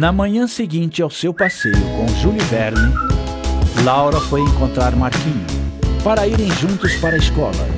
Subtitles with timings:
[0.00, 2.90] Na manhã seguinte ao seu passeio com Júlio Verne,
[3.84, 5.44] Laura foi encontrar Marquinho
[6.02, 7.68] para irem juntos para a escola,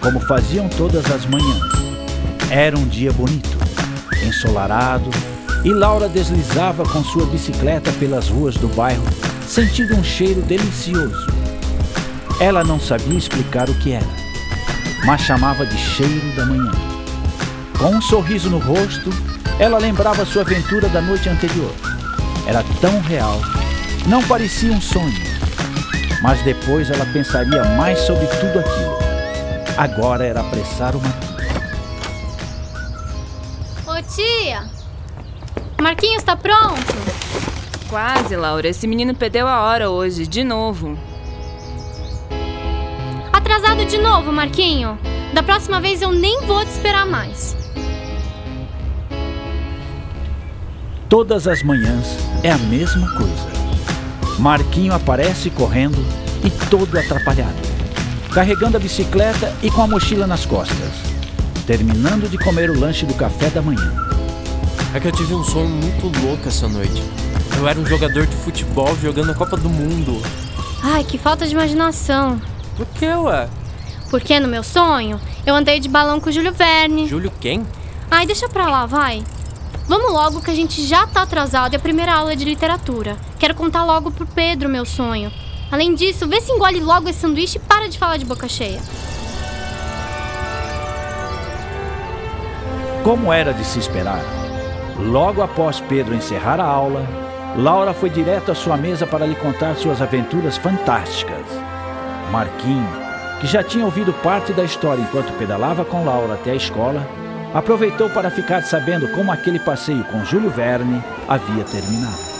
[0.00, 1.72] como faziam todas as manhãs.
[2.52, 3.58] Era um dia bonito,
[4.24, 5.10] ensolarado,
[5.64, 9.02] e Laura deslizava com sua bicicleta pelas ruas do bairro,
[9.44, 11.26] sentindo um cheiro delicioso.
[12.38, 14.06] Ela não sabia explicar o que era,
[15.04, 16.70] mas chamava de cheiro da manhã.
[17.76, 19.10] Com um sorriso no rosto,
[19.58, 21.72] ela lembrava sua aventura da noite anterior.
[22.46, 23.40] Era tão real,
[24.06, 25.32] não parecia um sonho.
[26.22, 28.98] Mas depois ela pensaria mais sobre tudo aquilo.
[29.76, 31.08] Agora era apressar uma.
[33.86, 34.70] Ô tia!
[35.80, 36.94] Marquinhos está pronto?
[37.88, 38.68] Quase, Laura.
[38.68, 40.98] Esse menino perdeu a hora hoje, de novo.
[43.32, 44.98] Atrasado de novo, Marquinho.
[45.34, 47.61] Da próxima vez eu nem vou te esperar mais.
[51.12, 52.06] Todas as manhãs
[52.42, 53.46] é a mesma coisa.
[54.38, 56.02] Marquinho aparece correndo
[56.42, 57.54] e todo atrapalhado,
[58.32, 60.90] carregando a bicicleta e com a mochila nas costas,
[61.66, 63.92] terminando de comer o lanche do café da manhã.
[64.94, 67.02] É que eu tive um sonho muito louco essa noite.
[67.58, 70.18] Eu era um jogador de futebol jogando a Copa do Mundo.
[70.82, 72.40] Ai, que falta de imaginação.
[72.74, 73.50] Por que, ué?
[74.08, 77.06] Porque no meu sonho eu andei de balão com o Júlio Verne.
[77.06, 77.66] Júlio quem?
[78.10, 79.22] Ai, deixa pra lá, vai.
[79.88, 83.16] Vamos logo que a gente já tá atrasado e a primeira aula é de literatura.
[83.38, 85.30] Quero contar logo pro Pedro meu sonho.
[85.70, 88.80] Além disso, vê se engole logo esse sanduíche e para de falar de boca cheia.
[93.02, 94.22] Como era de se esperar,
[94.98, 97.04] logo após Pedro encerrar a aula,
[97.56, 101.44] Laura foi direto à sua mesa para lhe contar suas aventuras fantásticas.
[102.30, 102.88] Marquinho,
[103.40, 107.06] que já tinha ouvido parte da história enquanto pedalava com Laura até a escola,
[107.54, 112.32] aproveitou para ficar sabendo como aquele passeio com Júlio Verne havia terminado.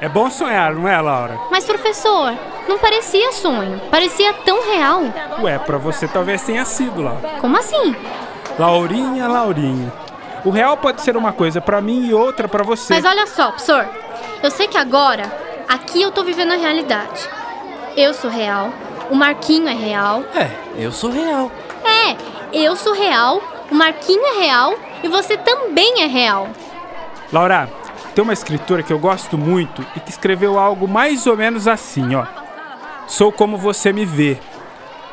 [0.00, 1.38] É bom sonhar, não é, Laura?
[1.48, 2.34] Mas, professor,
[2.68, 3.80] não parecia sonho.
[3.88, 5.02] Parecia tão real.
[5.40, 7.36] Ué, pra você talvez tenha sido, Laura.
[7.40, 7.94] Como assim?
[8.58, 9.92] Laurinha, Laurinha.
[10.44, 12.94] O real pode ser uma coisa para mim e outra para você.
[12.94, 13.88] Mas olha só, professor.
[14.42, 15.30] Eu sei que agora,
[15.68, 17.28] aqui eu tô vivendo a realidade.
[17.96, 18.72] Eu sou real,
[19.10, 20.22] o Marquinho é real.
[20.34, 21.50] É, eu sou real.
[21.84, 22.16] É,
[22.52, 26.48] eu sou real, o Marquinho é real e você também é real.
[27.32, 27.68] Laura,
[28.14, 32.14] tem uma escritora que eu gosto muito e que escreveu algo mais ou menos assim,
[32.14, 32.26] ó.
[33.06, 34.38] Sou como você me vê.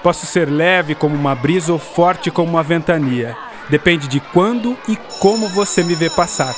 [0.03, 3.35] Posso ser leve como uma brisa ou forte como uma ventania.
[3.69, 6.53] Depende de quando e como você me vê passar.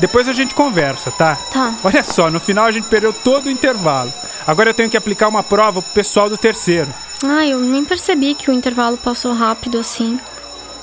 [0.00, 1.36] Depois a gente conversa, tá?
[1.52, 1.74] Tá.
[1.84, 4.10] Olha só, no final a gente perdeu todo o intervalo.
[4.46, 6.88] Agora eu tenho que aplicar uma prova pro pessoal do terceiro.
[7.22, 10.18] Ah, eu nem percebi que o intervalo passou rápido assim.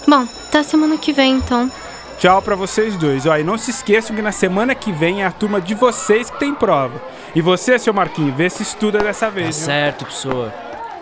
[0.08, 1.70] Bom, até semana que vem então.
[2.18, 3.26] Tchau para vocês dois.
[3.26, 6.30] Ó, e não se esqueçam que na semana que vem é a turma de vocês
[6.30, 7.02] que tem prova.
[7.36, 9.58] E você, seu Marquinho, vê se estuda dessa vez.
[9.58, 10.54] Tá certo, professor.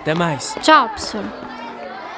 [0.01, 0.55] Até mais.
[0.61, 1.23] Tchau, professor.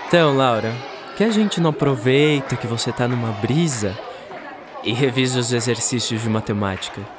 [0.07, 0.73] Então, Laura,
[1.15, 3.97] que a gente não aproveita que você tá numa brisa
[4.83, 7.18] e revisa os exercícios de matemática?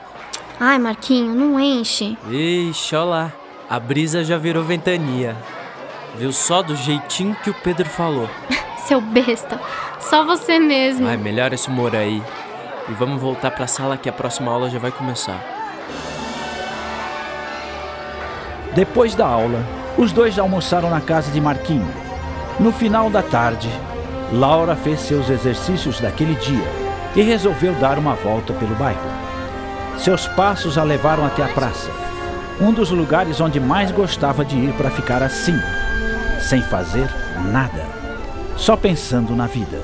[0.63, 2.19] Ai, Marquinho, não enche.
[2.31, 3.33] Ixi, olha lá.
[3.69, 5.35] A brisa já virou ventania.
[6.19, 8.29] Viu só do jeitinho que o Pedro falou.
[8.85, 9.59] Seu besta.
[9.99, 11.09] Só você mesmo.
[11.09, 12.23] Ai, melhor esse humor aí.
[12.91, 15.43] E vamos voltar pra sala que a próxima aula já vai começar.
[18.75, 19.65] Depois da aula,
[19.97, 21.89] os dois almoçaram na casa de Marquinho.
[22.59, 23.71] No final da tarde,
[24.31, 26.69] Laura fez seus exercícios daquele dia
[27.17, 29.30] e resolveu dar uma volta pelo bairro.
[30.03, 31.91] Seus passos a levaram até a praça,
[32.59, 35.55] um dos lugares onde mais gostava de ir para ficar assim,
[36.41, 37.07] sem fazer
[37.53, 37.87] nada,
[38.57, 39.83] só pensando na vida.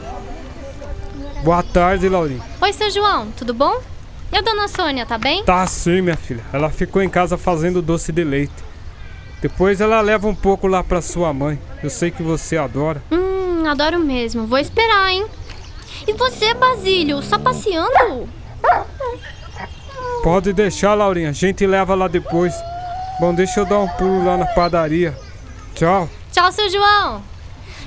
[1.45, 2.41] Boa tarde, Laurinha.
[2.63, 3.79] Oi, seu João, tudo bom?
[4.33, 5.45] E a dona Sônia, tá bem?
[5.45, 6.43] Tá sim, minha filha.
[6.51, 8.65] Ela ficou em casa fazendo doce de leite.
[9.43, 11.61] Depois ela leva um pouco lá pra sua mãe.
[11.83, 13.03] Eu sei que você adora.
[13.13, 14.47] Hum, adoro mesmo.
[14.47, 15.27] Vou esperar, hein?
[16.09, 18.27] E você, Basílio, está passeando?
[20.27, 21.31] Pode deixar, Laurinha.
[21.31, 22.53] A gente leva lá depois.
[23.21, 25.17] Bom, deixa eu dar um pulo lá na padaria.
[25.73, 26.11] Tchau.
[26.33, 27.23] Tchau, seu João.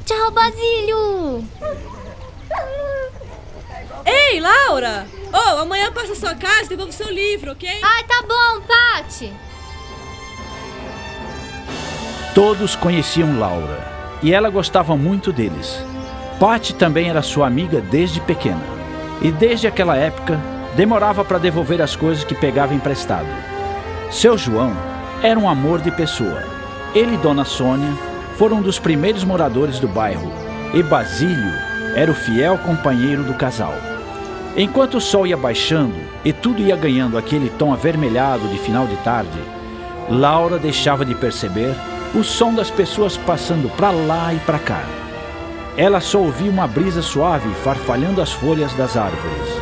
[0.06, 1.44] Tchau, Basílio.
[4.06, 5.06] Ei, Laura!
[5.34, 7.70] Oh, amanhã passa a sua casa e devolvo seu livro, ok?
[7.84, 9.34] Ai, tá bom, Pati.
[12.34, 13.86] Todos conheciam Laura
[14.24, 15.84] e ela gostava muito deles.
[16.40, 18.64] Patty também era sua amiga desde pequena
[19.22, 20.40] e desde aquela época
[20.80, 23.28] demorava para devolver as coisas que pegava emprestado.
[24.10, 24.72] Seu João
[25.22, 26.42] era um amor de pessoa.
[26.96, 27.92] Ele e Dona Sônia
[28.38, 30.32] foram um dos primeiros moradores do bairro
[30.74, 31.52] e Basílio
[31.96, 33.74] era o fiel companheiro do casal.
[34.56, 38.96] Enquanto o sol ia baixando e tudo ia ganhando aquele tom avermelhado de final de
[39.04, 39.38] tarde,
[40.10, 41.76] Laura deixava de perceber
[42.16, 44.86] o som das pessoas passando para lá e para cá.
[45.76, 49.59] Ela só ouvia uma brisa suave farfalhando as folhas das árvores.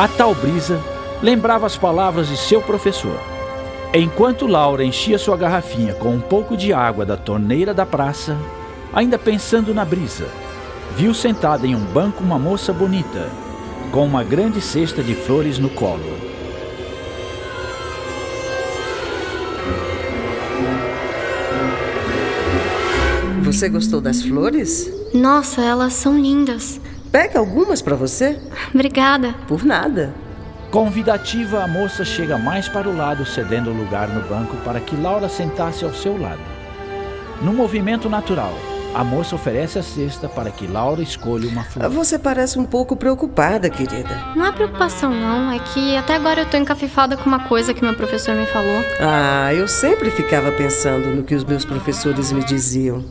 [0.00, 0.82] A tal brisa
[1.22, 3.20] lembrava as palavras de seu professor.
[3.92, 8.34] Enquanto Laura enchia sua garrafinha com um pouco de água da torneira da praça,
[8.94, 10.26] ainda pensando na brisa,
[10.96, 13.28] viu sentada em um banco uma moça bonita,
[13.92, 16.16] com uma grande cesta de flores no colo.
[23.42, 24.90] Você gostou das flores?
[25.12, 26.80] Nossa, elas são lindas.
[27.10, 28.38] Pega algumas para você?
[28.72, 29.34] Obrigada.
[29.48, 30.14] Por nada.
[30.70, 35.28] Convidativa, a moça chega mais para o lado, cedendo lugar no banco para que Laura
[35.28, 36.40] sentasse ao seu lado.
[37.42, 38.54] No movimento natural,
[38.94, 41.88] a moça oferece a cesta para que Laura escolha uma flor.
[41.90, 44.16] Você parece um pouco preocupada, querida.
[44.36, 45.50] Não é preocupação, não.
[45.50, 48.84] É que até agora eu tô encafifada com uma coisa que meu professor me falou.
[49.00, 53.04] Ah, eu sempre ficava pensando no que os meus professores me diziam.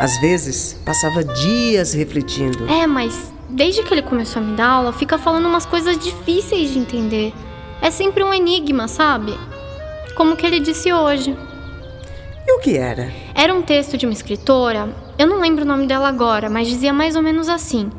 [0.00, 2.66] Às vezes, passava dias refletindo.
[2.70, 6.72] É, mas desde que ele começou a me dar aula, fica falando umas coisas difíceis
[6.72, 7.34] de entender.
[7.82, 9.38] É sempre um enigma, sabe?
[10.14, 11.36] Como que ele disse hoje.
[12.46, 13.12] E o que era?
[13.34, 14.88] Era um texto de uma escritora,
[15.18, 17.90] eu não lembro o nome dela agora, mas dizia mais ou menos assim: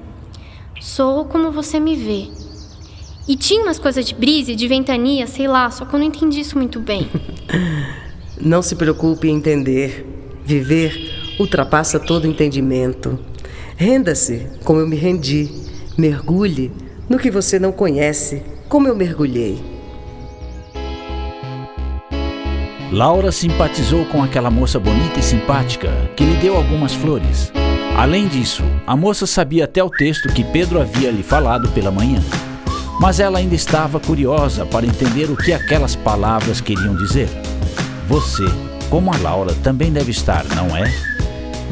[0.80, 2.28] Sou como você me vê.
[3.28, 6.08] E tinha umas coisas de brisa e de ventania, sei lá, só que eu não
[6.08, 7.08] entendi isso muito bem.
[8.42, 10.08] não se preocupe em entender.
[10.44, 11.11] Viver
[11.42, 13.20] ultrapassa todo entendimento.
[13.76, 15.50] Renda-se como eu me rendi.
[15.98, 16.72] Mergulhe
[17.10, 19.60] no que você não conhece, como eu mergulhei.
[22.92, 27.52] Laura simpatizou com aquela moça bonita e simpática que lhe deu algumas flores.
[27.98, 32.22] Além disso, a moça sabia até o texto que Pedro havia lhe falado pela manhã.
[33.00, 37.30] Mas ela ainda estava curiosa para entender o que aquelas palavras queriam dizer.
[38.08, 38.44] Você,
[38.90, 41.11] como a Laura, também deve estar, não é?